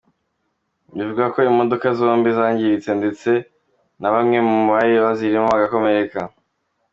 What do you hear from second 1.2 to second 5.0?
ko imodoka zombi zangiritse ndetse na bamwe mu bari